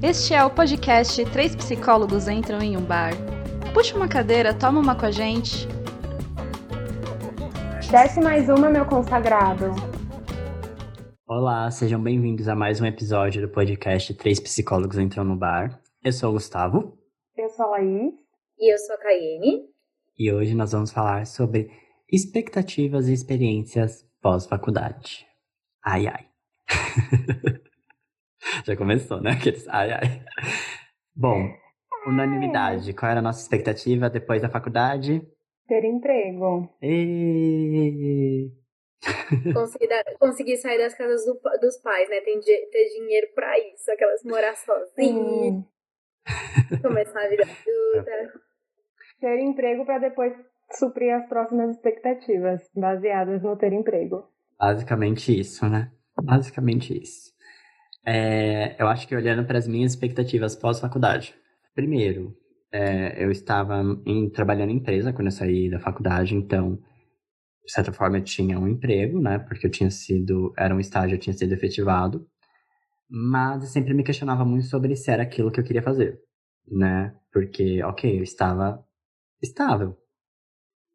[0.00, 3.14] Este é o podcast Três Psicólogos Entram em um Bar.
[3.74, 5.66] Puxa uma cadeira, toma uma com a gente.
[7.90, 9.72] Desce mais uma, meu consagrado.
[11.26, 15.80] Olá, sejam bem-vindos a mais um episódio do podcast Três Psicólogos Entram no Bar.
[16.04, 16.96] Eu sou o Gustavo.
[17.36, 18.14] Eu sou a Laís.
[18.56, 19.64] E eu sou a Caiane.
[20.16, 21.72] E hoje nós vamos falar sobre
[22.08, 25.26] expectativas e experiências pós-faculdade.
[25.84, 26.28] Ai, ai.
[28.64, 29.32] Já começou, né?
[29.32, 30.24] Aqueles ai, ai.
[31.14, 31.48] Bom,
[32.06, 32.92] unanimidade.
[32.94, 35.22] Qual era a nossa expectativa depois da faculdade?
[35.66, 36.68] Ter emprego.
[36.82, 38.50] E...
[39.54, 42.20] Conseguir, dar- conseguir sair das casas do dos pais, né?
[42.20, 45.64] Tem, ter dinheiro pra isso, aquelas morar sozinhas, Sim.
[46.82, 48.40] começar a vida adulta.
[49.20, 50.32] Ter emprego para depois
[50.72, 54.28] suprir as próximas expectativas, baseadas no ter emprego.
[54.58, 55.92] Basicamente isso, né?
[56.20, 57.32] Basicamente isso.
[58.10, 61.34] É, eu acho que olhando para as minhas expectativas pós-faculdade.
[61.74, 62.34] Primeiro,
[62.72, 66.76] é, eu estava em- trabalhando em empresa quando eu saí da faculdade, então,
[67.64, 69.38] de certa forma, eu tinha um emprego, né?
[69.40, 72.26] Porque eu tinha sido, era um estágio, eu tinha sido efetivado.
[73.10, 76.20] Mas eu sempre me questionava muito sobre se era aquilo que eu queria fazer,
[76.70, 77.14] né?
[77.32, 78.84] Porque, ok, eu estava
[79.42, 79.96] estável,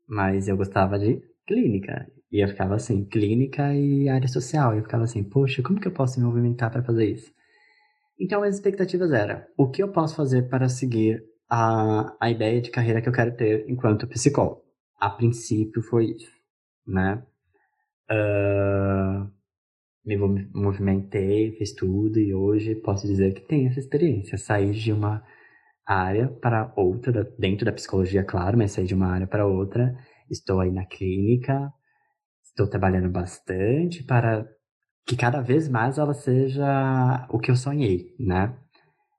[0.08, 2.08] mas eu gostava de clínica.
[2.34, 4.76] E eu ficava assim, clínica e área social.
[4.76, 7.32] E eu ficava assim, poxa, como que eu posso me movimentar para fazer isso?
[8.20, 12.72] Então, as expectativas eram, o que eu posso fazer para seguir a, a ideia de
[12.72, 14.64] carreira que eu quero ter enquanto psicólogo?
[15.00, 16.32] A princípio foi isso,
[16.88, 17.24] né?
[18.10, 19.28] Ah,
[20.06, 24.38] me mo- movimentei, fiz tudo e hoje posso dizer que tenho essa experiência.
[24.38, 25.24] Sair de uma
[25.86, 29.96] área para outra, dentro da psicologia, claro, mas sair de uma área para outra.
[30.30, 31.72] Estou aí na clínica,
[32.54, 34.48] estou trabalhando bastante para
[35.06, 38.56] que cada vez mais ela seja o que eu sonhei, né?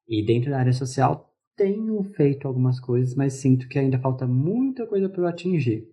[0.09, 4.87] E dentro da área social tenho feito algumas coisas, mas sinto que ainda falta muita
[4.87, 5.89] coisa para eu atingir,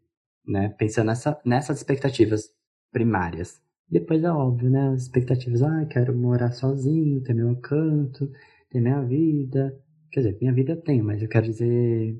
[0.46, 0.70] né?
[0.78, 2.50] Pensando nessa, nessas expectativas
[2.92, 3.62] primárias.
[3.90, 4.90] Depois é óbvio, né?
[4.90, 8.32] As expectativas, ah, quero morar sozinho, ter meu canto,
[8.70, 9.78] ter minha vida.
[10.12, 12.18] Quer dizer, minha vida eu tenho, mas eu quero dizer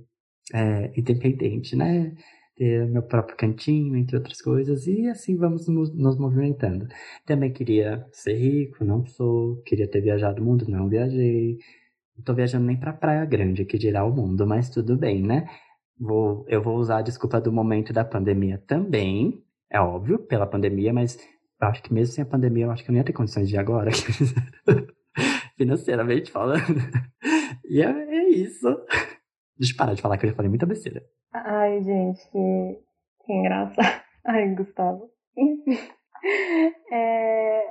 [0.54, 2.14] é, independente, né?
[2.56, 6.88] Ter meu próprio cantinho, entre outras coisas, e assim vamos nos movimentando.
[7.26, 9.62] Também queria ser rico, não sou.
[9.64, 11.58] Queria ter viajado o mundo, não viajei.
[12.16, 15.48] Não tô viajando nem pra Praia Grande, que dirá o mundo, mas tudo bem, né?
[16.00, 20.92] Vou, eu vou usar a desculpa do momento da pandemia também, é óbvio, pela pandemia,
[20.92, 21.18] mas
[21.60, 23.56] acho que mesmo sem a pandemia, eu acho que eu não ia ter condições de
[23.56, 23.92] ir agora,
[25.56, 26.62] financeiramente falando.
[27.66, 28.68] E é, é isso.
[29.58, 31.04] Deixa eu parar de falar que eu já falei muita besteira.
[31.34, 32.80] Ai, gente, que,
[33.26, 34.02] que engraçado.
[34.26, 35.10] Ai, Gustavo.
[35.38, 35.78] Enfim.
[36.92, 37.64] É,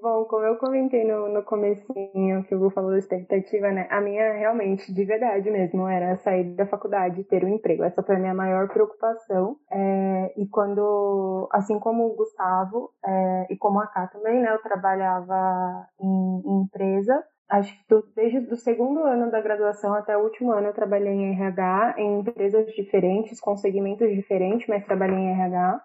[0.00, 3.86] bom, como eu comentei no, no comecinho que o Gu falou da expectativa, né?
[3.90, 7.84] A minha realmente, de verdade mesmo, era sair da faculdade e ter um emprego.
[7.84, 9.56] Essa foi a minha maior preocupação.
[9.70, 14.52] É, e quando, assim como o Gustavo é, e como a Ká também, né?
[14.52, 17.22] Eu trabalhava em, em empresa.
[17.50, 21.12] Acho que do- desde o segundo ano da graduação até o último ano eu trabalhei
[21.12, 25.82] em RH, em empresas diferentes, com segmentos diferentes, mas trabalhei em RH.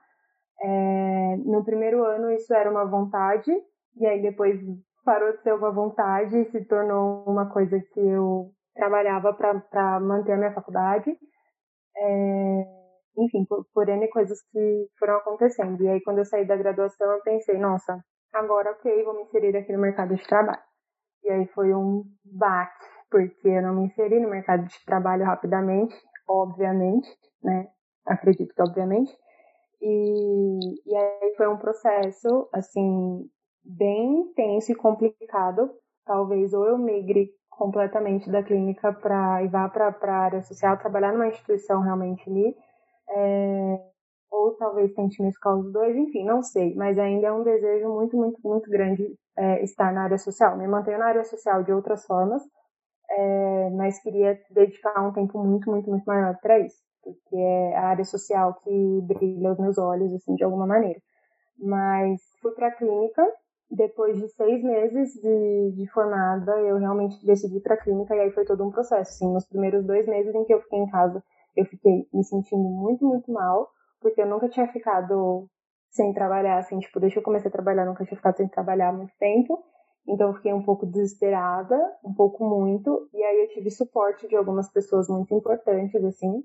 [0.61, 3.51] É, no primeiro ano isso era uma vontade,
[3.97, 4.59] e aí depois
[5.03, 10.33] parou de ser uma vontade e se tornou uma coisa que eu trabalhava para manter
[10.33, 11.17] a minha faculdade.
[11.97, 12.65] É,
[13.17, 15.81] enfim, por, por N coisas que foram acontecendo.
[15.83, 18.03] E aí quando eu saí da graduação eu pensei, nossa,
[18.33, 20.61] agora ok, vou me inserir aqui no mercado de trabalho.
[21.25, 25.95] E aí foi um baque, porque eu não me inseri no mercado de trabalho rapidamente,
[26.27, 27.09] obviamente,
[27.43, 27.67] né?
[28.05, 29.11] Acredito que obviamente.
[29.81, 33.27] E, e aí foi um processo, assim,
[33.63, 35.71] bem intenso e complicado.
[36.05, 41.11] Talvez ou eu migre completamente da clínica para e vá para a área social, trabalhar
[41.11, 42.55] numa instituição realmente ali,
[43.09, 43.79] é,
[44.35, 48.17] ou talvez tente mesclar os dois, enfim, não sei, mas ainda é um desejo muito,
[48.17, 50.57] muito, muito grande é, estar na área social.
[50.57, 52.41] Me mantenho na área social de outras formas,
[53.09, 57.87] é, mas queria dedicar um tempo muito, muito, muito maior para isso, porque é a
[57.87, 60.99] área social que brilha os meus olhos, assim, de alguma maneira.
[61.57, 63.25] Mas fui para a clínica,
[63.71, 68.31] depois de seis meses de, de formada, eu realmente decidi para a clínica e aí
[68.31, 69.11] foi todo um processo.
[69.11, 71.23] Assim, nos primeiros dois meses em que eu fiquei em casa,
[71.55, 73.69] eu fiquei me sentindo muito, muito mal,
[74.05, 75.49] porque eu nunca tinha ficado
[75.89, 78.89] sem trabalhar, assim, tipo, desde que eu comecei a trabalhar, nunca tinha ficado sem trabalhar
[78.89, 79.63] há muito tempo.
[80.07, 84.35] Então eu fiquei um pouco desesperada, um pouco muito, e aí eu tive suporte de
[84.35, 86.43] algumas pessoas muito importantes, assim.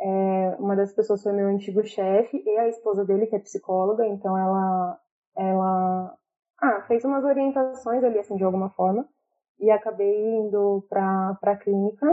[0.00, 4.06] É, uma das pessoas foi meu antigo chefe e a esposa dele, que é psicóloga,
[4.06, 5.00] então ela,
[5.36, 6.16] ela
[6.62, 9.04] ah, fez umas orientações ali, assim, de alguma forma.
[9.58, 12.06] e acabei indo para a clínica.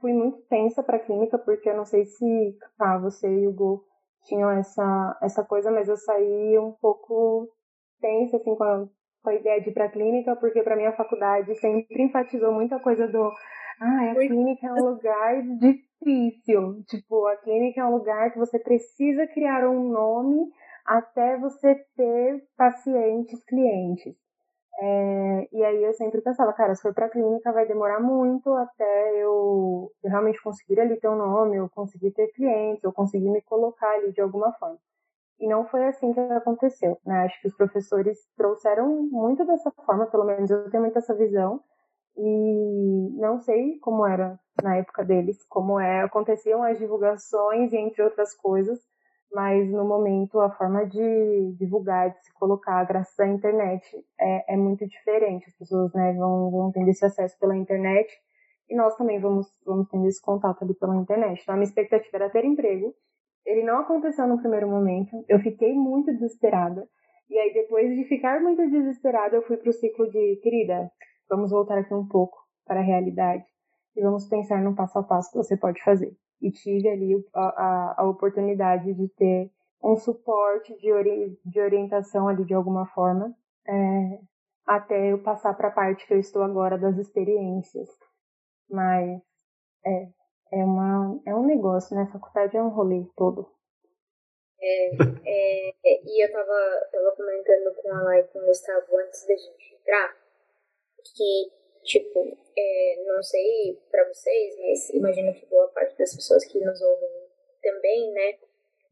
[0.00, 3.52] Fui muito tensa para a clínica, porque eu não sei se ah, você e o
[3.52, 3.91] Gu
[4.24, 7.48] tinham essa, essa coisa, mas eu saí um pouco
[8.00, 8.86] tensa assim, com, a,
[9.22, 12.52] com a ideia de ir para a clínica, porque para mim a faculdade sempre enfatizou
[12.52, 13.30] muita coisa do
[13.80, 16.84] ah, a clínica é um lugar difícil.
[16.86, 20.52] Tipo, a clínica é um lugar que você precisa criar um nome
[20.86, 24.14] até você ter pacientes, clientes.
[24.84, 29.22] É, e aí eu sempre pensava, cara, se for pra clínica vai demorar muito até
[29.22, 33.40] eu, eu realmente conseguir ali ter um nome, eu conseguir ter clientes, eu conseguir me
[33.42, 34.78] colocar ali de alguma forma.
[35.40, 37.24] E não foi assim que aconteceu, né?
[37.26, 41.60] Acho que os professores trouxeram muito dessa forma, pelo menos eu tenho muito essa visão.
[42.16, 48.02] E não sei como era na época deles, como é, aconteciam as divulgações e entre
[48.02, 48.80] outras coisas,
[49.34, 53.84] mas no momento a forma de divulgar, de se colocar, graças à internet,
[54.20, 55.46] é, é muito diferente.
[55.48, 58.12] As pessoas né, vão, vão tendo esse acesso pela internet
[58.68, 61.40] e nós também vamos, vamos tendo esse contato ali pela internet.
[61.42, 62.94] Então a minha expectativa era ter emprego.
[63.44, 66.86] Ele não aconteceu no primeiro momento, eu fiquei muito desesperada.
[67.28, 70.92] E aí, depois de ficar muito desesperada, eu fui para o ciclo de, querida,
[71.28, 73.44] vamos voltar aqui um pouco para a realidade
[73.96, 77.40] e vamos pensar no passo a passo que você pode fazer e tive ali a,
[77.40, 79.50] a, a oportunidade de ter
[79.82, 83.34] um suporte de, ori de orientação ali de alguma forma,
[83.66, 84.18] é,
[84.66, 87.88] até eu passar para a parte que eu estou agora das experiências.
[88.68, 89.20] Mas
[89.84, 90.08] é,
[90.52, 92.08] é, uma, é um negócio, né?
[92.12, 93.48] Faculdade é um rolê todo.
[94.60, 98.96] É, é, é, e eu tava, tava comentando com a Lai e com o Gustavo
[98.98, 100.14] antes da gente entrar
[101.16, 106.60] que Tipo, é, não sei para vocês, mas imagino que boa parte das pessoas que
[106.60, 107.10] nos ouvem
[107.62, 108.38] também, né?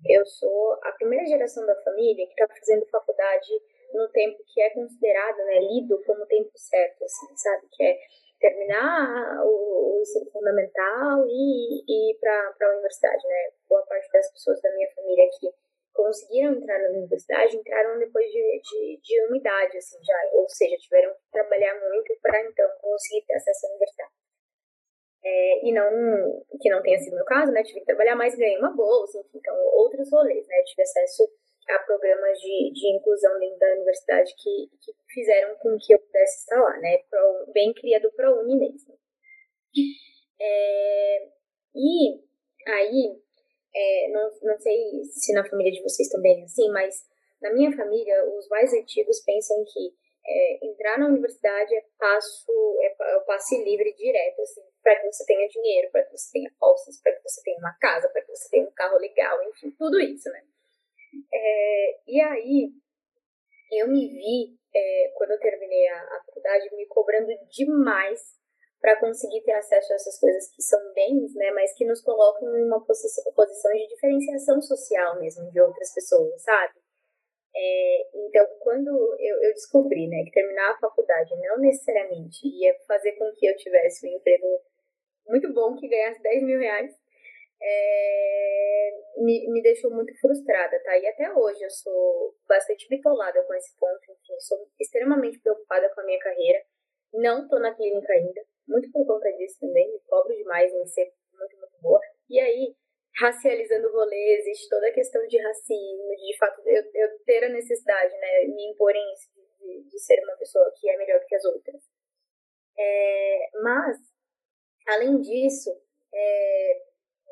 [0.09, 3.51] Eu sou a primeira geração da família que está fazendo faculdade
[3.93, 7.67] no tempo que é considerado, né, lido como tempo certo, assim, sabe?
[7.73, 7.99] Que é
[8.41, 13.51] terminar o, o ensino fundamental e, e ir para a universidade, né?
[13.69, 15.53] Boa parte das pessoas da minha família aqui
[16.01, 20.77] conseguiram entrar na universidade, entraram depois de, de, de uma idade, assim, já, ou seja,
[20.79, 24.13] tiveram que trabalhar muito para então conseguir ter acesso à universidade.
[25.23, 28.57] É, e não, que não tenha sido meu caso, né, tive que trabalhar mais, ganhei
[28.57, 31.31] uma bolsa, enfim, então outros rolês, né, tive acesso
[31.69, 36.39] a programas de, de inclusão dentro da universidade que, que fizeram com que eu pudesse
[36.41, 38.99] estar lá, né, pro, bem criado para Uni mesmo.
[40.41, 41.29] É,
[41.75, 42.25] e
[42.67, 43.21] aí,
[43.75, 47.05] é, não, não sei se na família de vocês também é assim, mas
[47.41, 49.95] na minha família, os mais antigos pensam que
[50.27, 55.25] é, entrar na universidade é passo, é, é passe livre direto, assim, para que você
[55.25, 58.29] tenha dinheiro, para que você tenha posses, para que você tenha uma casa, para que
[58.29, 60.43] você tenha um carro legal, enfim, tudo isso, né?
[61.33, 62.71] É, e aí,
[63.73, 68.40] eu me vi, é, quando eu terminei a, a faculdade, me cobrando demais
[68.81, 72.57] para conseguir ter acesso a essas coisas que são bens, né, mas que nos colocam
[72.57, 76.81] em uma posição, de diferenciação social mesmo de outras pessoas, sabe?
[77.55, 78.89] É, então, quando
[79.19, 83.57] eu, eu, descobri né, que terminar a faculdade não necessariamente ia fazer com que eu
[83.57, 84.47] tivesse um emprego
[85.29, 86.93] muito bom, que ganhasse 10 mil reais,
[87.63, 90.99] é, me, me deixou muito frustrada, tá?
[90.99, 96.01] E até hoje eu sou bastante bitolada com esse ponto, enfim, sou extremamente preocupada com
[96.01, 96.63] a minha carreira.
[97.13, 101.13] Não tô na clínica ainda, muito por conta disso também, me cobro demais em ser
[101.35, 102.01] muito, muito boa.
[102.29, 102.75] E aí,
[103.19, 107.49] racializando o rolê, existe toda a questão de racismo, de, fato eu, eu ter a
[107.49, 111.45] necessidade, né, me imporem isso, de, de, ser uma pessoa que é melhor que as
[111.45, 111.83] outras.
[112.79, 113.97] É, mas,
[114.87, 115.71] além disso,
[116.15, 116.83] é,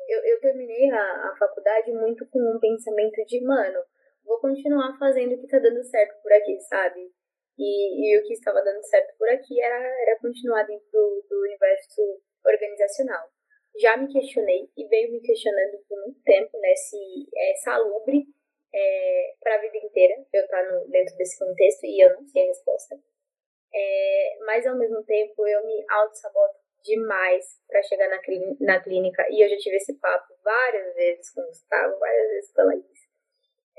[0.09, 3.79] eu, eu terminei a, a faculdade muito com um pensamento de, mano,
[4.25, 7.09] vou continuar fazendo o que tá dando certo por aqui, sabe?
[7.59, 11.41] E, e o que estava dando certo por aqui era, era continuar dentro do, do
[11.41, 13.27] universo organizacional.
[13.77, 16.97] Já me questionei e venho me questionando por muito tempo né, se
[17.35, 18.25] é salubre
[18.73, 22.43] é, para a vida inteira eu estar no, dentro desse contexto e eu não sei
[22.43, 22.95] a resposta.
[23.75, 28.19] É, mas ao mesmo tempo eu me auto-saboto demais para chegar na,
[28.61, 32.53] na clínica e eu já tive esse papo várias vezes com o Gustavo, várias vezes
[32.53, 32.98] com a Laís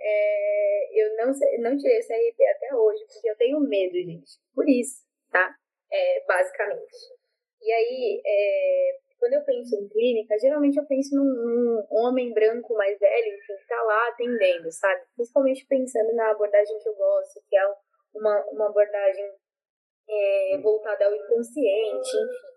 [0.00, 4.38] é, eu não, não tirei o CRP até hoje, porque eu tenho medo, gente.
[4.54, 5.54] Por isso, tá?
[5.92, 6.96] É, basicamente.
[7.60, 12.74] E aí, é, quando eu penso em clínica, geralmente eu penso num, num homem branco
[12.74, 15.02] mais velho, enfim, que tá lá atendendo, sabe?
[15.14, 17.66] Principalmente pensando na abordagem que eu gosto, que é
[18.14, 19.30] uma, uma abordagem
[20.08, 22.50] é, voltada ao inconsciente, enfim.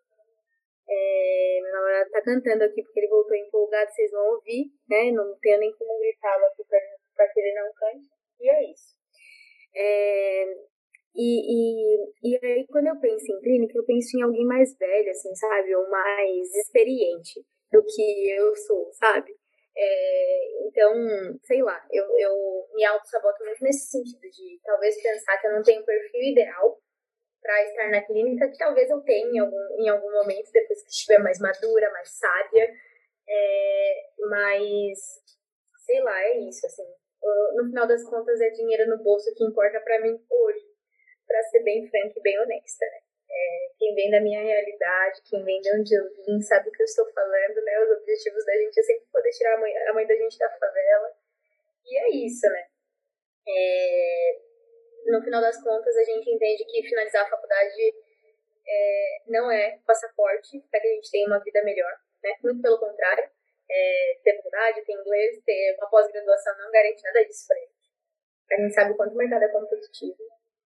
[0.87, 5.11] É, meu namorado tá cantando aqui porque ele voltou empolgado, vocês vão ouvir, né?
[5.11, 6.79] Não tenho nem como gritá-lo aqui pra
[7.15, 8.09] para que ele não cante.
[8.39, 8.93] E é isso.
[9.75, 10.45] É,
[11.15, 11.29] E,
[12.25, 15.33] e, e aí, quando eu penso em clínica, eu penso em alguém mais velho, assim,
[15.35, 15.75] sabe?
[15.75, 19.31] Ou mais experiente do que eu sou, sabe?
[19.77, 20.93] É, então,
[21.43, 25.63] sei lá, eu, eu me auto-saboto muito nesse sentido de talvez pensar que eu não
[25.63, 26.79] tenho o perfil ideal
[27.41, 30.89] para estar na clínica, que talvez eu tenha em algum, em algum momento, depois que
[30.91, 32.71] estiver mais madura, mais sábia.
[33.29, 33.93] É,
[34.29, 34.99] mas,
[35.85, 36.85] sei lá, é isso, assim.
[37.55, 40.73] No final das contas, é dinheiro no bolso que importa para mim hoje
[41.25, 42.99] para ser bem franca e bem honesta, né?
[43.31, 46.83] É, quem vem da minha realidade, quem vem de onde eu vim, sabe o que
[46.83, 47.79] eu estou falando, né?
[47.79, 50.49] Os objetivos da gente é sempre poder tirar a mãe, a mãe da gente da
[50.49, 51.11] favela.
[51.85, 52.67] E é isso, né?
[53.47, 54.39] É,
[55.07, 57.93] no final das contas, a gente entende que finalizar a faculdade
[58.67, 62.35] é, não é passaporte para que a gente tenha uma vida melhor, né?
[62.43, 63.29] Muito pelo contrário.
[63.75, 67.73] É, ter faculdade, ter inglês, ter uma pós-graduação não garante nada disso pra gente.
[68.51, 70.17] A gente sabe o quanto o mercado é competitivo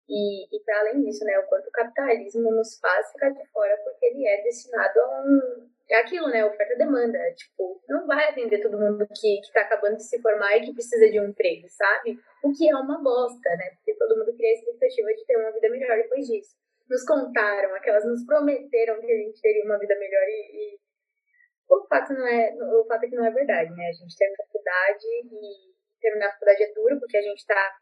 [0.10, 3.78] e, e para além disso, né, o quanto o capitalismo nos faz ficar de fora,
[3.84, 5.70] porque ele é destinado a um.
[5.90, 6.46] É aquilo, né?
[6.46, 7.18] Oferta e demanda.
[7.34, 10.74] Tipo, não vai atender todo mundo que, que tá acabando de se formar e que
[10.74, 12.20] precisa de um emprego, sabe?
[12.44, 13.72] O que é uma bosta, né?
[13.76, 16.56] Porque todo mundo cria a expectativa de ter uma vida melhor depois disso.
[16.90, 20.80] Nos contaram, aquelas nos prometeram que a gente teria uma vida melhor e, e
[21.70, 23.88] o fato não é o fato é que não é verdade, né?
[23.88, 27.76] A gente termina a faculdade e terminar a faculdade é duro porque a gente está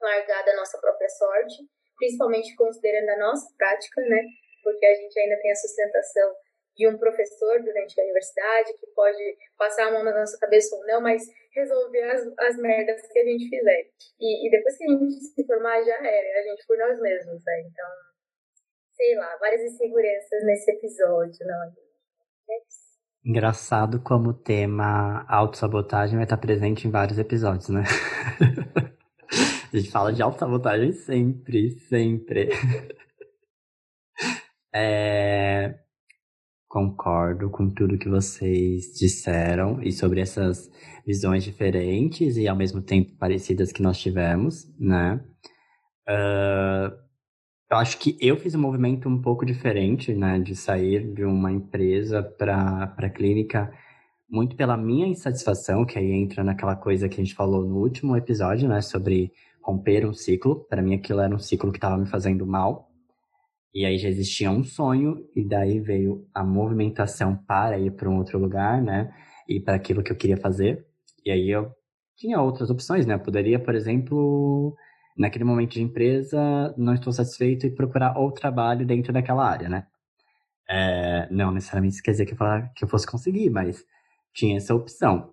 [0.00, 1.56] largada a nossa própria sorte,
[1.96, 4.22] principalmente considerando a nossa prática, né?
[4.62, 6.34] Porque a gente ainda tem a sustentação
[6.76, 10.86] de um professor durante a universidade que pode passar a mão na nossa cabeça ou
[10.86, 13.90] não, mas resolver as, as merdas que a gente fizer.
[14.20, 17.42] E, e depois que a gente se formar, já era, a gente por nós mesmos,
[17.44, 17.60] né?
[17.62, 17.88] Então,
[18.92, 21.72] sei lá, várias inseguranças nesse episódio, não é?
[23.28, 27.84] Engraçado como o tema autossabotagem vai estar presente em vários episódios, né?
[29.70, 32.48] A gente fala de autossabotagem sempre, sempre.
[34.74, 35.78] é,
[36.66, 40.70] concordo com tudo que vocês disseram e sobre essas
[41.06, 45.22] visões diferentes e ao mesmo tempo parecidas que nós tivemos, né?
[46.08, 47.07] Uh,
[47.70, 51.52] eu acho que eu fiz um movimento um pouco diferente, né, de sair de uma
[51.52, 53.70] empresa para a clínica,
[54.28, 58.16] muito pela minha insatisfação, que aí entra naquela coisa que a gente falou no último
[58.16, 59.32] episódio, né, sobre
[59.62, 60.66] romper um ciclo.
[60.68, 62.88] Para mim, aquilo era um ciclo que estava me fazendo mal.
[63.74, 68.16] E aí já existia um sonho, e daí veio a movimentação para ir para um
[68.16, 69.12] outro lugar, né?
[69.46, 70.86] E para aquilo que eu queria fazer.
[71.24, 71.70] E aí eu
[72.16, 73.14] tinha outras opções, né?
[73.14, 74.74] Eu poderia, por exemplo,
[75.18, 79.86] naquele momento de empresa, não estou satisfeito e procurar outro trabalho dentro daquela área, né?
[80.70, 83.84] É, não necessariamente isso quer dizer que eu, falar, que eu fosse conseguir, mas
[84.34, 85.32] tinha essa opção.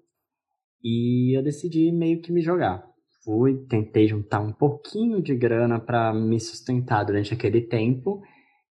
[0.83, 2.83] E eu decidi meio que me jogar
[3.25, 8.21] fui, tentei juntar um pouquinho de grana para me sustentar durante aquele tempo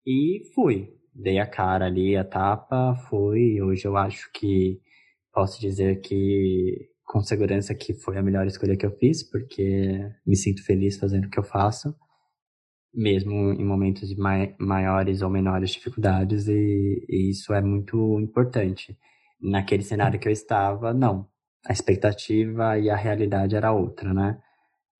[0.05, 0.93] e fui.
[1.15, 3.63] Dei a cara ali, a tapa, fui.
[3.63, 4.81] Hoje eu acho que
[5.33, 10.37] posso dizer que com segurança que foi a melhor escolha que eu fiz, porque me
[10.37, 11.93] sinto feliz fazendo o que eu faço,
[12.95, 18.97] mesmo em momentos de mai maiores ou menores dificuldades, e, e isso é muito importante.
[19.41, 21.29] Naquele cenário que eu estava, não
[21.67, 24.41] a expectativa e a realidade era outra, né?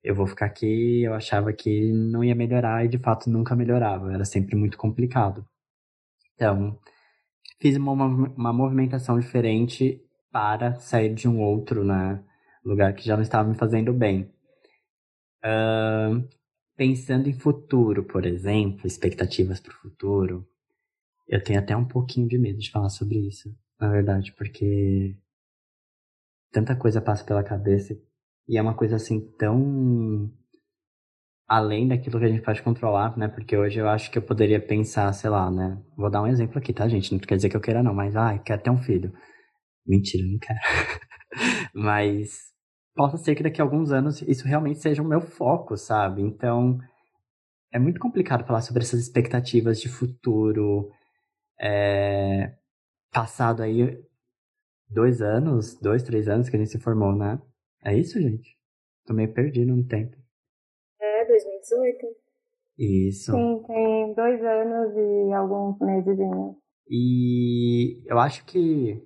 [0.03, 4.13] Eu vou ficar aqui, eu achava que não ia melhorar e de fato nunca melhorava,
[4.13, 5.45] era sempre muito complicado.
[6.35, 6.77] Então,
[7.61, 12.23] fiz uma, uma movimentação diferente para sair de um outro, né?
[12.63, 14.31] Lugar que já não estava me fazendo bem.
[15.43, 16.27] Uh,
[16.75, 20.47] pensando em futuro, por exemplo, expectativas para o futuro,
[21.27, 25.15] eu tenho até um pouquinho de medo de falar sobre isso, na verdade, porque
[26.51, 27.97] tanta coisa passa pela cabeça
[28.47, 30.31] e é uma coisa assim tão
[31.47, 33.27] além daquilo que a gente pode controlar, né?
[33.27, 35.77] Porque hoje eu acho que eu poderia pensar, sei lá, né?
[35.97, 37.11] Vou dar um exemplo aqui, tá, gente?
[37.11, 39.13] Não quer dizer que eu queira não, mas ah, quero ter um filho.
[39.85, 40.59] Mentira, não quero.
[41.73, 42.51] mas
[42.95, 46.21] possa ser que daqui a alguns anos isso realmente seja o meu foco, sabe?
[46.21, 46.77] Então
[47.71, 50.91] é muito complicado falar sobre essas expectativas de futuro.
[51.59, 52.53] É...
[53.11, 54.01] Passado aí
[54.89, 57.41] dois anos, dois, três anos que a gente se formou, né?
[57.83, 58.57] É isso, gente?
[59.05, 60.15] Tô meio perdido no tempo.
[60.99, 62.07] É, 2018.
[62.77, 63.31] Isso.
[63.31, 66.17] Sim, tem dois anos e alguns meses.
[66.89, 69.01] E eu acho que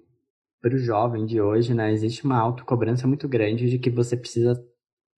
[0.65, 4.59] para o jovem de hoje, né, existe uma autocobrança muito grande de que você precisa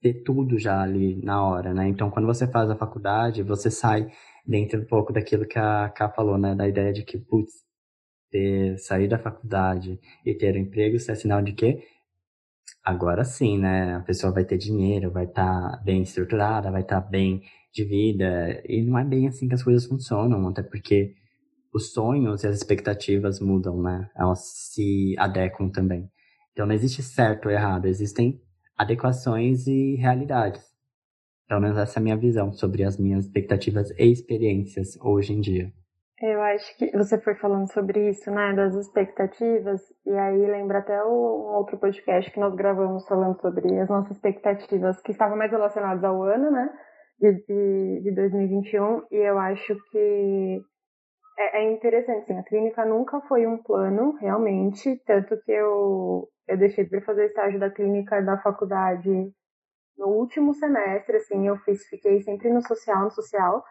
[0.01, 1.87] ter tudo já ali na hora, né?
[1.87, 4.11] Então, quando você faz a faculdade, você sai
[4.45, 6.53] dentro um pouco daquilo que a Ká falou, né?
[6.53, 7.53] Da ideia de que, putz,
[8.29, 11.81] ter, sair da faculdade e ter um emprego, isso é sinal de quê?
[12.83, 13.95] Agora sim, né?
[13.95, 17.41] A pessoa vai ter dinheiro, vai estar tá bem estruturada, vai estar tá bem
[17.73, 18.61] de vida.
[18.67, 21.15] E não é bem assim que as coisas funcionam, até porque
[21.77, 24.09] os sonhos e as expectativas mudam, né?
[24.15, 24.39] Elas
[24.73, 26.09] se adequam também.
[26.51, 28.41] Então não existe certo ou errado, existem
[28.77, 30.65] adequações e realidades.
[31.47, 35.39] Pelo menos essa é a minha visão sobre as minhas expectativas e experiências hoje em
[35.39, 35.71] dia.
[36.19, 40.99] Eu acho que você foi falando sobre isso, né, das expectativas, e aí lembra até
[41.05, 46.03] um outro podcast que nós gravamos falando sobre as nossas expectativas, que estavam mais relacionadas
[46.03, 46.69] ao ano, né,
[47.19, 50.59] de, de, de 2021, e eu acho que
[51.37, 56.57] é, é interessante, assim, a clínica nunca foi um plano, realmente, tanto que eu, eu
[56.57, 59.31] deixei para fazer estágio da clínica da faculdade
[59.97, 63.63] no último semestre, assim, eu fiz, fiquei sempre no social, no social,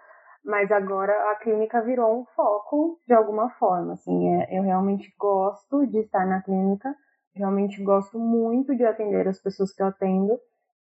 [0.44, 5.86] mas agora a clínica virou um foco de alguma forma, assim, é, eu realmente gosto
[5.86, 6.94] de estar na clínica,
[7.34, 10.38] realmente gosto muito de atender as pessoas que eu atendo,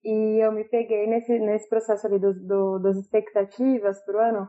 [0.05, 4.49] e eu me peguei nesse, nesse processo ali do, do das expectativas pro ano,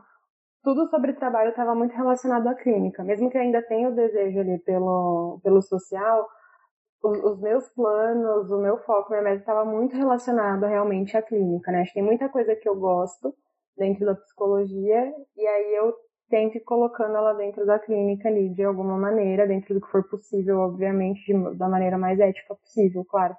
[0.62, 4.58] tudo sobre trabalho estava muito relacionado à clínica, mesmo que ainda tenha o desejo ali
[4.60, 6.26] pelo, pelo social,
[7.02, 11.70] os, os meus planos, o meu foco, minha meta estava muito relacionado realmente à clínica,
[11.70, 13.34] né, acho que tem muita coisa que eu gosto,
[13.76, 15.94] dentro da psicologia, e aí eu
[16.28, 20.06] tento ir colocando ela dentro da clínica ali, de alguma maneira, dentro do que for
[20.08, 23.34] possível, obviamente, de, da maneira mais ética possível, claro.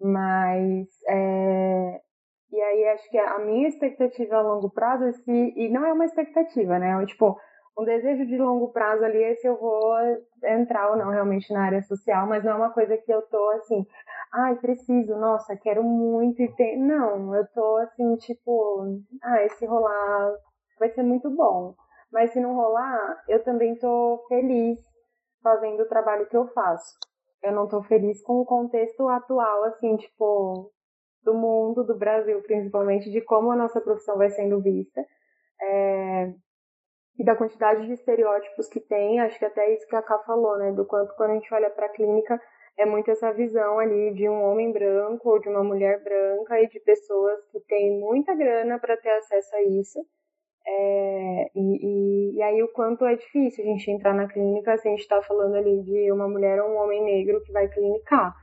[0.00, 2.00] Mas, é,
[2.50, 5.92] e aí acho que a minha expectativa a longo prazo é se, e não é
[5.92, 7.38] uma expectativa, né, tipo,
[7.78, 9.94] um desejo de longo prazo ali é se eu vou
[10.44, 13.50] entrar ou não realmente na área social, mas não é uma coisa que eu tô
[13.50, 13.86] assim,
[14.32, 16.76] ai, preciso, nossa, quero muito e.
[16.76, 18.84] Não, eu tô assim, tipo,
[19.22, 20.32] ah, se rolar
[20.78, 21.74] vai ser muito bom.
[22.12, 24.80] Mas se não rolar, eu também tô feliz
[25.40, 26.96] fazendo o trabalho que eu faço.
[27.42, 30.72] Eu não tô feliz com o contexto atual, assim, tipo,
[31.22, 35.04] do mundo, do Brasil, principalmente, de como a nossa profissão vai sendo vista.
[35.60, 36.32] É,
[37.18, 40.56] e da quantidade de estereótipos que tem, acho que até isso que a Ká falou,
[40.56, 42.40] né, do quanto quando a gente olha para a clínica,
[42.78, 46.68] é muito essa visão ali de um homem branco ou de uma mulher branca e
[46.68, 49.98] de pessoas que têm muita grana para ter acesso a isso.
[50.64, 54.86] É, e, e, e, aí o quanto é difícil a gente entrar na clínica se
[54.86, 58.34] a gente está falando ali de uma mulher ou um homem negro que vai clinicar,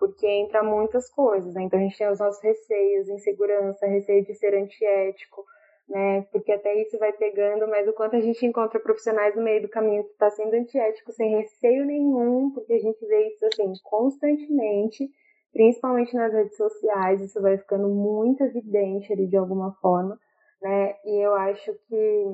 [0.00, 1.62] porque entra muitas coisas, né?
[1.62, 5.44] Então a gente tem os nossos receios, insegurança, receio de ser antiético,
[5.86, 6.22] né?
[6.32, 9.68] Porque até isso vai pegando, mas o quanto a gente encontra profissionais no meio do
[9.68, 15.06] caminho que está sendo antiético sem receio nenhum, porque a gente vê isso assim constantemente,
[15.52, 20.18] principalmente nas redes sociais, isso vai ficando muito evidente ali de alguma forma,
[20.62, 20.96] né?
[21.04, 22.24] E eu acho que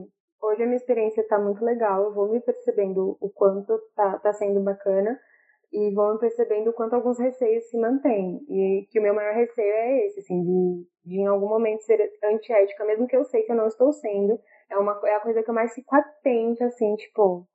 [0.41, 4.33] hoje a minha experiência está muito legal, eu vou me percebendo o quanto tá, tá
[4.33, 5.19] sendo bacana
[5.73, 8.41] e vão percebendo o quanto alguns receios se mantêm.
[8.49, 12.01] E que o meu maior receio é esse, assim, de, de em algum momento ser
[12.25, 14.39] antiética, mesmo que eu sei que eu não estou sendo.
[14.71, 17.47] É, uma, é a coisa que eu mais fico atenta, assim, tipo.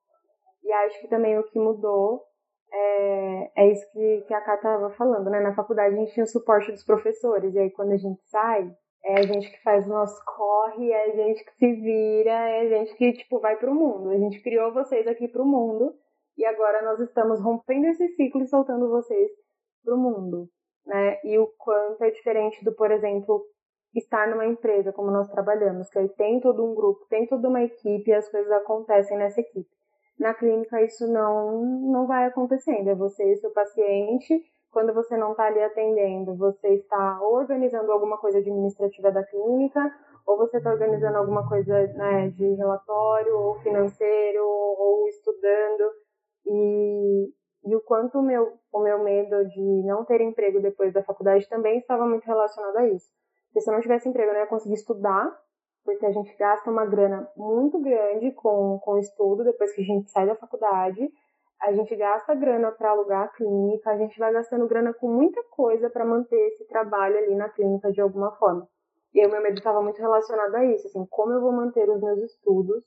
[0.63, 2.23] E acho que também o que mudou
[2.71, 5.39] é, é isso que, que a Cá estava falando, né?
[5.39, 8.71] Na faculdade a gente tinha o suporte dos professores, e aí quando a gente sai,
[9.03, 12.61] é a gente que faz o nosso corre, é a gente que se vira, é
[12.61, 14.09] a gente que, tipo, vai pro mundo.
[14.09, 15.93] A gente criou vocês aqui pro mundo
[16.37, 19.31] e agora nós estamos rompendo esse ciclo e soltando vocês
[19.83, 20.49] para o mundo,
[20.85, 21.19] né?
[21.23, 23.43] E o quanto é diferente do, por exemplo,
[23.95, 27.63] estar numa empresa como nós trabalhamos, que aí tem todo um grupo, tem toda uma
[27.63, 29.69] equipe e as coisas acontecem nessa equipe.
[30.19, 34.41] Na clínica isso não não vai acontecendo, é você e seu paciente.
[34.71, 39.93] Quando você não está ali atendendo, você está organizando alguma coisa administrativa da clínica,
[40.25, 45.91] ou você está organizando alguma coisa né, de relatório, ou financeiro, ou estudando.
[46.45, 47.29] E,
[47.65, 51.47] e o quanto o meu, o meu medo de não ter emprego depois da faculdade
[51.49, 53.07] também estava muito relacionado a isso.
[53.47, 55.37] Porque se eu não tivesse emprego, eu não ia conseguir estudar,
[55.83, 60.09] porque a gente gasta uma grana muito grande com, com estudo depois que a gente
[60.09, 61.11] sai da faculdade.
[61.61, 65.43] A gente gasta grana para alugar a clínica, a gente vai gastando grana com muita
[65.43, 68.67] coisa para manter esse trabalho ali na clínica de alguma forma.
[69.13, 71.87] E aí o meu medo estava muito relacionado a isso, assim, como eu vou manter
[71.89, 72.83] os meus estudos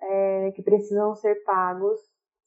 [0.00, 1.98] é, que precisam ser pagos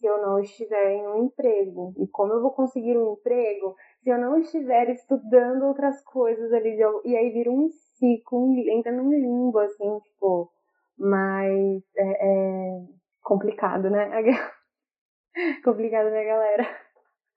[0.06, 1.96] se eu não estiver em um emprego.
[1.98, 6.76] E como eu vou conseguir um emprego se eu não estiver estudando outras coisas ali?
[6.76, 10.52] De, e aí vira um ciclo, um, entra num limbo, assim, tipo,
[10.96, 12.86] mais é, é
[13.24, 14.08] complicado, né?
[15.64, 16.68] complicado, né, galera?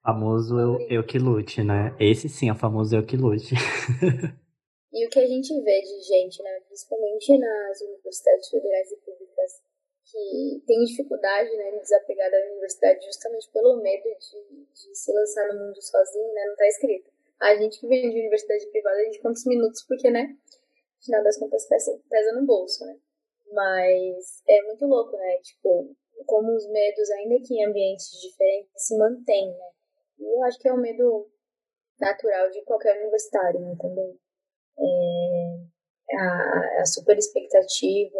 [0.03, 1.95] Famoso eu, eu que lute, né?
[1.99, 3.55] Esse sim é o famoso eu que lute.
[4.93, 9.68] e o que a gente vê de gente, né, principalmente nas universidades federais e públicas,
[10.11, 15.47] que tem dificuldade né, em desapegar da universidade justamente pelo medo de, de se lançar
[15.53, 16.45] no mundo sozinho, né?
[16.47, 17.11] Não tá escrito.
[17.39, 20.35] A gente que vem de universidade privada, a gente quantos minutos, porque, né?
[20.99, 22.97] no final das contas pesa, pesa no bolso, né?
[23.51, 25.37] Mas é muito louco, né?
[25.37, 25.95] Tipo,
[26.25, 29.69] como os medos, ainda que em ambientes diferentes, se mantêm, né?
[30.19, 31.29] E eu acho que é um medo
[31.99, 34.19] natural de qualquer universitário, né, também.
[34.79, 38.18] É a, a super expectativa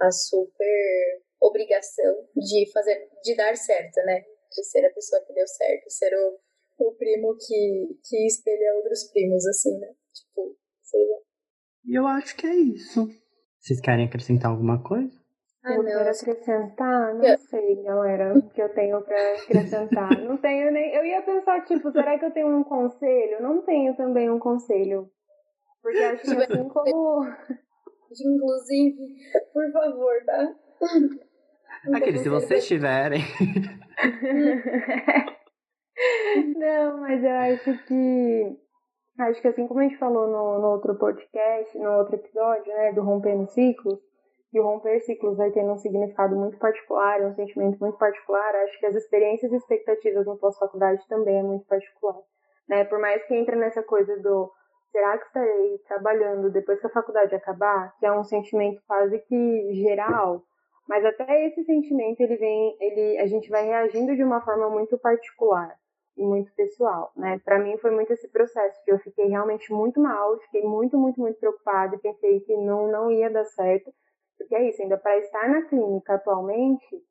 [0.00, 4.22] a super obrigação de fazer, de dar certo, né?
[4.52, 9.04] De ser a pessoa que deu certo, ser o, o primo que, que espelha outros
[9.10, 9.88] primos, assim, né?
[10.14, 11.18] Tipo, sei lá.
[11.84, 13.08] E eu acho que é isso.
[13.60, 15.26] Vocês querem acrescentar alguma coisa?
[15.64, 15.90] Ah, eu não.
[15.90, 17.14] quero acrescentar?
[17.14, 17.38] Não eu...
[17.38, 20.10] sei, galera, o que eu tenho pra acrescentar.
[20.22, 20.94] não tenho nem.
[20.94, 23.42] Eu ia pensar, tipo, será que eu tenho um conselho?
[23.42, 25.10] Não tenho também um conselho.
[25.82, 27.26] Porque acho que assim como.
[28.12, 29.16] Inclusive,
[29.52, 30.54] por favor, tá?
[31.94, 33.22] Aquele, se vocês tiverem.
[36.56, 38.58] Não, mas eu acho que.
[39.18, 42.92] Acho que assim como a gente falou no, no outro podcast, no outro episódio, né,
[42.92, 43.98] do Rompendo Ciclos,
[44.50, 48.78] que o romper ciclos vai tendo um significado muito particular, um sentimento muito particular, acho
[48.78, 52.16] que as experiências e expectativas no pós-faculdade também é muito particular.
[52.68, 52.84] Né?
[52.84, 54.50] Por mais que entre nessa coisa do
[54.96, 59.74] será que estarei trabalhando depois que a faculdade acabar, que é um sentimento quase que
[59.74, 60.42] geral,
[60.88, 64.96] mas até esse sentimento ele vem, ele a gente vai reagindo de uma forma muito
[64.96, 65.76] particular
[66.16, 67.38] e muito pessoal, né?
[67.44, 71.20] Para mim foi muito esse processo que eu fiquei realmente muito mal, fiquei muito, muito,
[71.20, 73.92] muito preocupada e pensei que não não ia dar certo,
[74.38, 77.04] porque é isso, ainda para estar na clínica atualmente,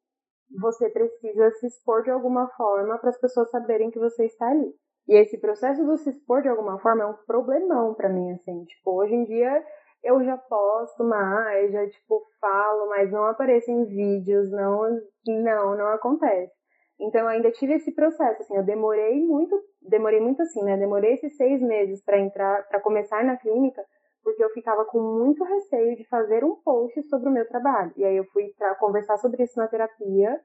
[0.59, 4.73] você precisa se expor de alguma forma para as pessoas saberem que você está ali.
[5.07, 8.65] E esse processo do se expor de alguma forma é um problemão para mim, assim.
[8.65, 9.63] Tipo, hoje em dia
[10.03, 14.83] eu já posto mais, já, tipo, falo, mas não apareço em vídeos, não,
[15.27, 16.53] não, não acontece.
[16.99, 20.77] Então eu ainda tive esse processo, assim, eu demorei muito, demorei muito assim, né?
[20.77, 23.83] Demorei esses seis meses para entrar, para começar na clínica,
[24.23, 27.91] porque eu ficava com muito receio de fazer um post sobre o meu trabalho.
[27.97, 30.39] E aí eu fui conversar sobre isso na terapia,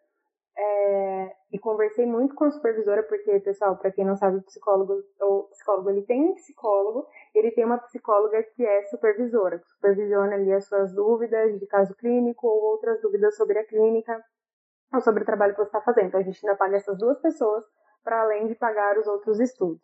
[0.56, 4.94] é, e conversei muito com a supervisora, porque, pessoal, para quem não sabe, o psicólogo,
[5.20, 10.34] o psicólogo ele tem um psicólogo, ele tem uma psicóloga que é supervisora, que supervisiona
[10.34, 14.22] ali as suas dúvidas de caso clínico ou outras dúvidas sobre a clínica
[14.92, 16.08] ou sobre o trabalho que você está fazendo.
[16.08, 17.64] Então, a gente ainda paga essas duas pessoas
[18.02, 19.80] para além de pagar os outros estudos.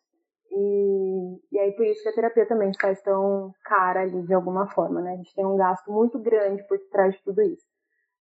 [0.51, 4.69] E, e aí, por isso que a terapia também faz tão cara ali, de alguma
[4.69, 5.13] forma, né?
[5.13, 7.67] A gente tem um gasto muito grande por trás de tudo isso.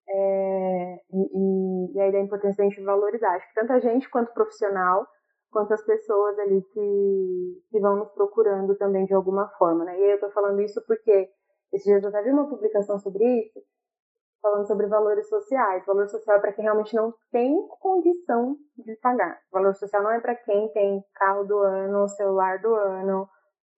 [0.07, 3.35] É, e, e aí da importância da gente valorizar.
[3.35, 5.07] Acho que tanto a gente quanto profissional,
[5.51, 9.99] quanto as pessoas ali que, que vão nos procurando também de alguma forma, né?
[9.99, 11.29] E eu tô falando isso porque
[11.73, 13.59] esses dias eu até vi uma publicação sobre isso,
[14.41, 15.85] falando sobre valores sociais.
[15.85, 19.39] Valor social é para quem realmente não tem condição de pagar.
[19.51, 23.27] Valor social não é para quem tem carro do ano, celular do ano,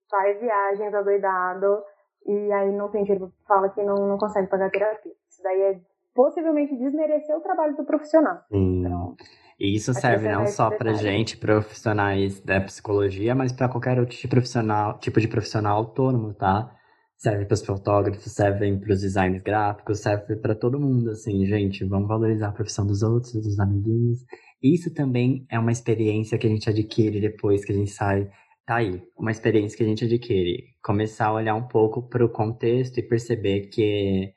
[0.09, 1.83] faz viagens adoidado
[2.25, 5.13] e aí não tem dinheiro, fala que não, não consegue pagar terapia.
[5.29, 5.81] Isso daí é
[6.17, 8.39] possivelmente desmerecer o trabalho do profissional.
[8.51, 8.79] Sim.
[8.79, 9.15] Então,
[9.59, 14.23] e isso serve não só para gente, profissionais da psicologia, mas para qualquer outro tipo
[14.23, 16.71] de profissional, tipo de profissional autônomo, tá?
[17.15, 21.85] Serve para os fotógrafos, serve para os designers gráficos, serve para todo mundo, assim, gente,
[21.85, 24.19] vamos valorizar a profissão dos outros, dos amiguinhos.
[24.61, 28.27] Isso também é uma experiência que a gente adquire depois que a gente sai.
[28.65, 30.63] Tá aí, uma experiência que a gente adquire.
[30.83, 34.36] Começar a olhar um pouco para o contexto e perceber que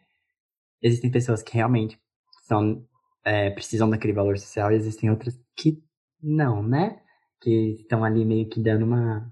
[0.82, 1.98] existem pessoas que realmente
[2.42, 2.84] são,
[3.24, 5.82] é, precisam daquele valor social e existem outras que
[6.22, 7.00] não, né?
[7.40, 9.30] Que estão ali meio que dando uma.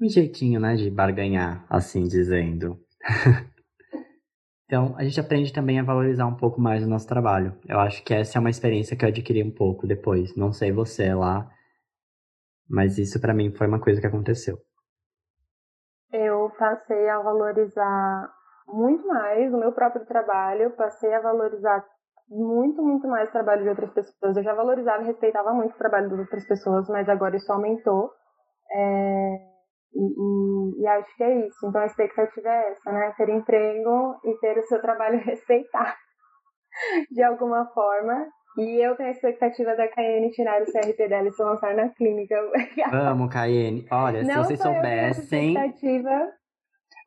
[0.00, 0.74] um jeitinho, né?
[0.76, 2.80] De barganhar, assim dizendo.
[4.66, 7.56] então, a gente aprende também a valorizar um pouco mais o nosso trabalho.
[7.68, 10.34] Eu acho que essa é uma experiência que eu adquiri um pouco depois.
[10.34, 11.48] Não sei você lá,
[12.68, 14.58] mas isso para mim foi uma coisa que aconteceu.
[16.12, 18.39] Eu passei a valorizar
[18.72, 21.84] muito mais o meu próprio trabalho, passei a valorizar
[22.28, 24.36] muito, muito mais o trabalho de outras pessoas.
[24.36, 28.10] Eu já valorizava e respeitava muito o trabalho de outras pessoas, mas agora isso aumentou.
[28.72, 29.36] É,
[29.92, 31.66] e, e, e, acho que é isso.
[31.66, 33.12] Então a expectativa é essa, né?
[33.16, 35.96] Ter emprego e ter o seu trabalho respeitado
[37.10, 38.28] de alguma forma.
[38.58, 41.88] E eu tenho a expectativa da Caiane tirar o CRP dela e se lançar na
[41.90, 42.36] clínica.
[42.90, 43.86] Vamos, Caiane.
[43.90, 45.54] Olha, Não se vocês soubessem.
[45.54, 46.32] expectativa,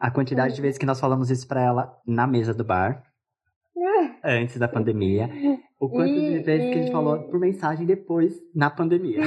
[0.03, 3.01] a quantidade de vezes que nós falamos isso pra ela na mesa do bar,
[4.21, 5.29] antes da pandemia.
[5.79, 9.21] O quanto de vezes que a gente falou por mensagem depois, na pandemia.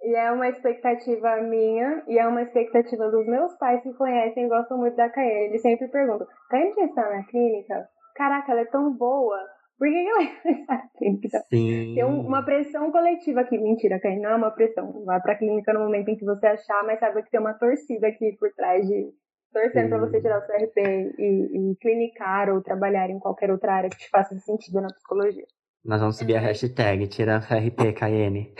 [0.00, 4.48] E é uma expectativa minha e é uma expectativa dos meus pais que conhecem e
[4.48, 5.48] gostam muito da Caê.
[5.48, 7.86] Eles sempre perguntam: já está na clínica?
[8.14, 9.38] Caraca, ela é tão boa.
[9.78, 11.38] Por que ela está na clínica?
[11.48, 11.94] Sim.
[11.94, 13.56] Tem uma pressão coletiva aqui.
[13.56, 15.04] Mentira, Caê, não é uma pressão.
[15.04, 18.08] Vai pra clínica no momento em que você achar, mas sabe que tem uma torcida
[18.08, 19.12] aqui por trás de,
[19.52, 20.78] torcendo para você tirar o seu RP
[21.18, 25.46] e, e clinicar ou trabalhar em qualquer outra área que te faça sentido na psicologia.
[25.84, 28.52] Nós vamos subir a hashtag tira FRP KN.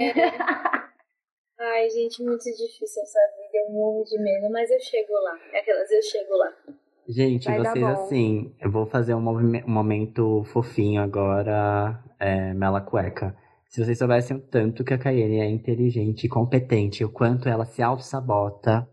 [0.00, 0.66] É.
[1.58, 3.66] Ai, gente, muito difícil essa vida.
[3.66, 5.38] Eu morro de medo, mas eu chego lá.
[5.52, 6.52] É aquelas, eu chego lá.
[7.08, 13.36] Gente, Vai vocês assim, eu vou fazer um, um momento fofinho agora, é, mela cueca.
[13.68, 17.64] Se vocês soubessem o tanto que a Caiane é inteligente e competente, o quanto ela
[17.64, 18.88] se auto-sabota.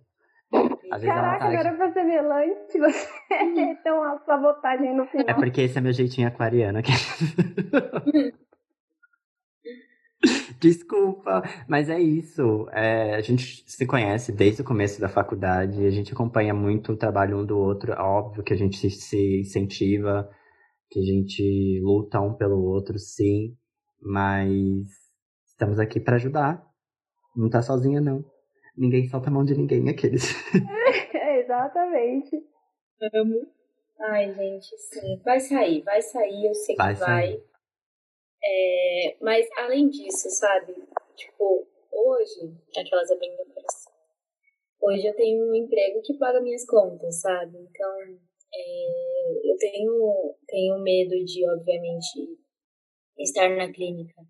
[1.02, 3.08] Caraca, agora pra ser melante, você
[3.84, 5.26] tem uma sabotagem no final.
[5.28, 6.80] É porque esse é meu jeitinho aquariano.
[10.64, 12.70] Desculpa, mas é isso.
[12.72, 16.98] É, a gente se conhece desde o começo da faculdade, a gente acompanha muito o
[16.98, 17.92] trabalho um do outro.
[17.92, 20.30] É óbvio que a gente se, se incentiva,
[20.90, 23.58] que a gente luta um pelo outro, sim,
[24.02, 24.88] mas
[25.46, 26.66] estamos aqui para ajudar.
[27.36, 28.24] Não tá sozinha, não.
[28.78, 30.34] Ninguém solta a mão de ninguém, aqueles.
[31.14, 32.38] É, exatamente.
[33.14, 33.48] Amo.
[34.00, 35.22] Ai, gente, sim.
[35.26, 37.44] Vai sair, vai sair, eu sei vai que vai.
[38.46, 40.74] É, mas além disso, sabe?
[41.16, 43.10] Tipo, hoje, aquelas
[43.54, 43.94] coração.
[44.82, 47.58] Hoje eu tenho um emprego que paga minhas contas, sabe?
[47.58, 48.00] Então,
[48.54, 52.38] é, eu tenho, tenho medo de, obviamente,
[53.18, 54.22] estar na clínica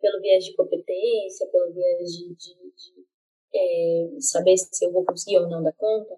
[0.00, 3.06] pelo viés de competência, pelo viés de, de, de
[3.54, 6.16] é, saber se eu vou conseguir ou não dar conta.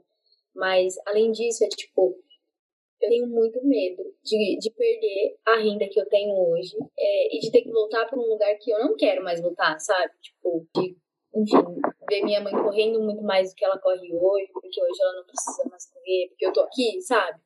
[0.55, 2.17] Mas, além disso, é tipo,
[3.03, 7.41] eu tenho muito medo de, de perder a renda que eu tenho hoje é, e
[7.41, 10.13] de ter que voltar para um lugar que eu não quero mais voltar, sabe?
[10.23, 10.97] Tipo, de,
[11.35, 15.17] enfim, ver minha mãe correndo muito mais do que ela corre hoje, porque hoje ela
[15.17, 17.41] não precisa mais correr, porque eu tô aqui, sabe?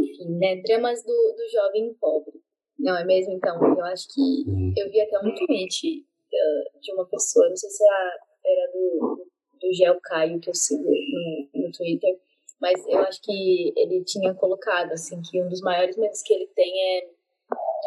[0.00, 0.56] Enfim, né?
[0.56, 2.42] Dramas do, do jovem pobre.
[2.78, 3.34] Não é mesmo?
[3.34, 4.44] Então, eu acho que
[4.76, 9.26] eu vi até um tweet uh, de uma pessoa, não sei se era, era do,
[9.60, 12.18] do Gel Caio que eu sigo no, no Twitter,
[12.64, 16.46] mas eu acho que ele tinha colocado, assim, que um dos maiores medos que ele
[16.56, 17.10] tem é,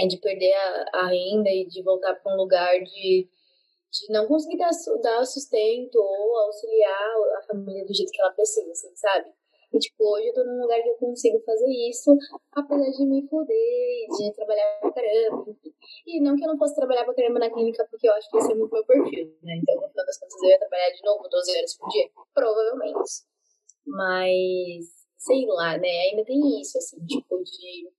[0.01, 3.27] é de perder a, a renda e de voltar para um lugar de,
[3.91, 4.69] de não conseguir dar,
[5.01, 9.33] dar sustento ou auxiliar a família do jeito que ela precisa, assim, sabe?
[9.73, 12.15] E, tipo, hoje eu tô num lugar que eu consigo fazer isso,
[12.51, 15.55] apesar de me foder, de trabalhar pra caramba.
[16.05, 18.37] E não que eu não fosse trabalhar pra caramba na clínica, porque eu acho que
[18.37, 19.57] esse é muito meu perfil, né?
[19.57, 22.09] Então, no final das contas, eu ia trabalhar de novo 12 horas por dia?
[22.31, 23.25] Provavelmente.
[23.87, 24.85] Mas,
[25.17, 25.89] sei lá, né?
[26.11, 27.91] Ainda tem isso, assim, tipo, de,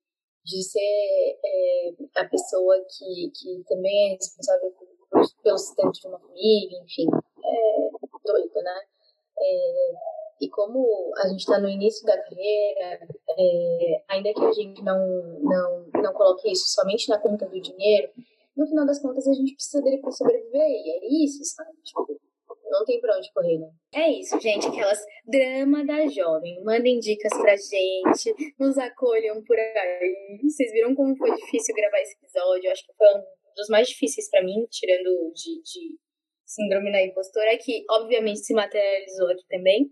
[0.45, 4.89] de ser é, a pessoa que, que também é responsável por,
[5.43, 7.07] pelo sustento de uma família, enfim.
[7.45, 7.89] É
[8.25, 8.81] doido, né?
[9.41, 9.93] É,
[10.41, 13.07] e como a gente está no início da carreira,
[13.39, 14.99] é, ainda que a gente não,
[15.41, 18.13] não, não coloque isso somente na conta do dinheiro,
[18.57, 21.71] no final das contas a gente precisa dele para sobreviver, e é isso, sabe?
[21.83, 22.21] Tipo,
[22.71, 23.71] não tem pra onde correr, né?
[23.95, 24.67] É isso, gente.
[24.67, 26.63] Aquelas drama da jovem.
[26.63, 28.55] Mandem dicas pra gente.
[28.59, 30.41] Nos acolham por aí.
[30.43, 32.67] Vocês viram como foi difícil gravar esse episódio?
[32.67, 33.23] Eu acho que foi um
[33.57, 35.99] dos mais difíceis para mim, tirando de, de
[36.47, 39.91] síndrome da impostora, que obviamente se materializou aqui também.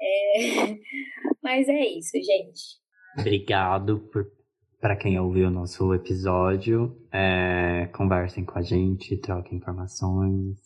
[0.00, 0.76] É...
[1.42, 2.80] Mas é isso, gente.
[3.18, 4.34] Obrigado por
[4.78, 6.96] para quem ouviu o nosso episódio.
[7.10, 10.65] É, conversem com a gente, troquem informações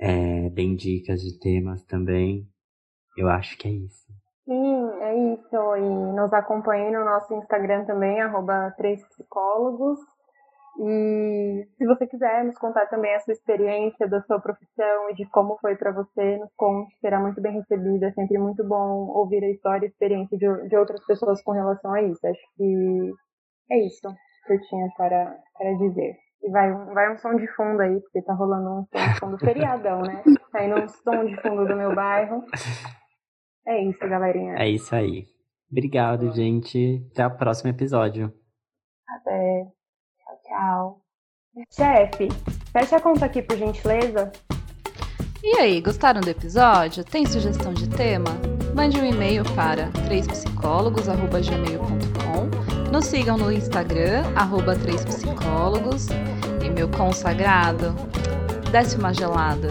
[0.00, 2.46] é, deem dicas de temas também.
[3.16, 4.06] Eu acho que é isso.
[4.44, 5.76] Sim, é isso.
[5.76, 9.98] E nos acompanhem no nosso Instagram também, arroba três psicólogos.
[10.78, 15.26] E se você quiser nos contar também a sua experiência da sua profissão e de
[15.26, 18.06] como foi para você, nos conte, será muito bem recebida.
[18.06, 21.52] É sempre muito bom ouvir a história e a experiência de, de outras pessoas com
[21.52, 22.26] relação a isso.
[22.26, 23.12] Acho que
[23.70, 24.08] é isso
[24.46, 26.16] que eu tinha para, para dizer.
[26.42, 29.38] E vai, vai um som de fundo aí, porque tá rolando um som de fundo
[29.38, 30.22] feriadão, né?
[30.50, 32.42] Tá indo um som de fundo do meu bairro.
[33.66, 34.54] É isso, galerinha.
[34.54, 35.26] É isso aí.
[35.70, 37.06] Obrigado, gente.
[37.12, 38.32] Até o próximo episódio.
[39.08, 39.66] Até.
[40.18, 41.00] Tchau, tchau.
[41.70, 42.28] Chefe,
[42.72, 44.32] fecha a conta aqui, por gentileza.
[45.42, 47.04] E aí, gostaram do episódio?
[47.04, 48.30] Tem sugestão de tema?
[48.74, 52.19] Mande um e-mail para trêspsicólogos.gmail.com
[52.90, 56.08] Nos sigam no Instagram, arroba trêspsicólogos.
[56.64, 57.94] E meu consagrado,
[58.72, 59.68] desce uma gelada.